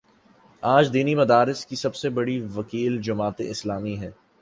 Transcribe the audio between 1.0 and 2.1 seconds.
مدارس کی سب سے